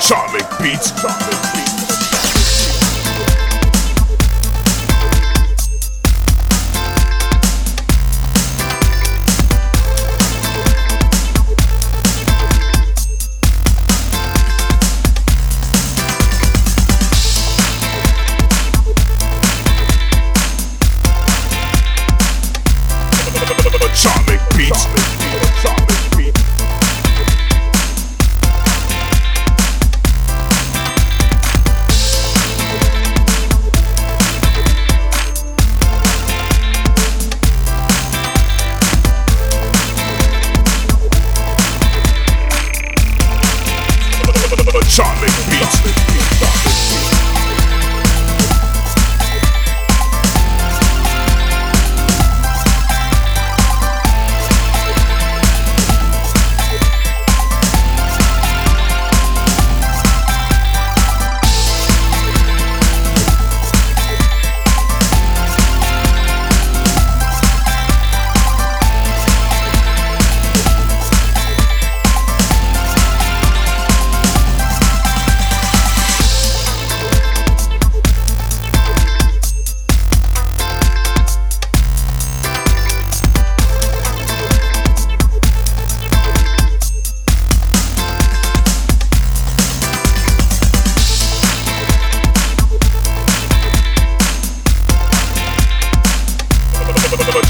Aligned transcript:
Charlie 0.00 0.42
Beats. 0.58 0.90
Charlie 1.02 1.52
Beats. 1.52 1.81
Watch 45.72 45.84
me 45.86 45.92
dip 45.92 46.51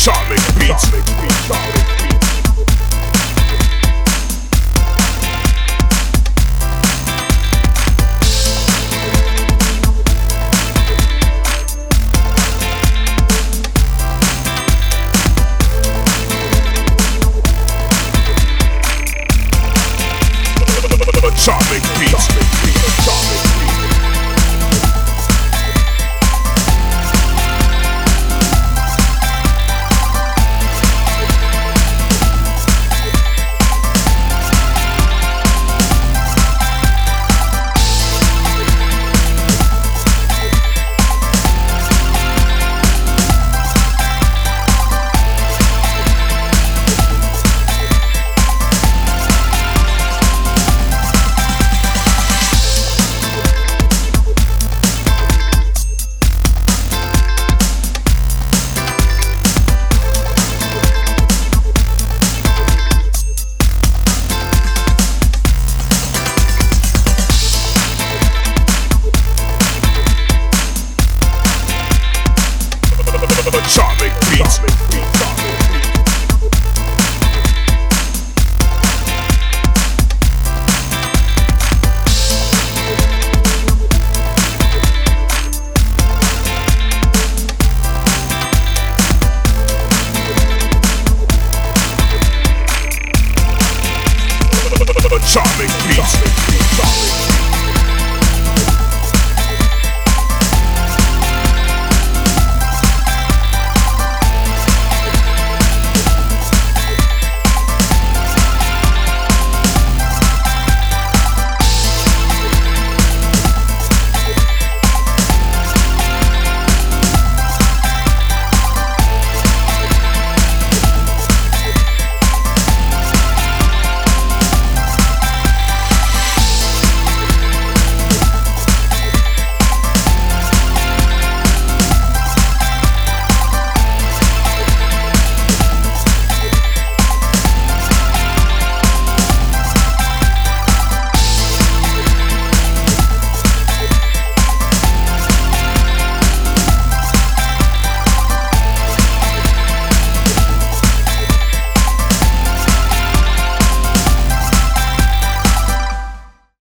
Sonic 0.00 0.40
Beats. 0.58 0.88
Sonic 0.88 1.04
Beats. 1.04 1.46
Sonic 1.46 1.98
Beats. 1.98 2.09
Charming 73.70 74.10
beats. 74.32 74.89